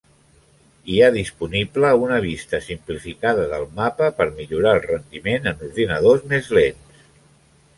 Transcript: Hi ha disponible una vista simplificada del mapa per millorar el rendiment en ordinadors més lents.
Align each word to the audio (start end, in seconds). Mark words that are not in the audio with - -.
Hi 0.91 0.95
ha 1.01 1.09
disponible 1.15 1.91
una 2.05 2.17
vista 2.23 2.59
simplificada 2.69 3.43
del 3.53 3.67
mapa 3.81 4.09
per 4.23 4.27
millorar 4.41 4.73
el 4.79 4.83
rendiment 4.87 5.49
en 5.53 5.63
ordinadors 5.69 6.25
més 6.33 6.51
lents. 6.61 7.07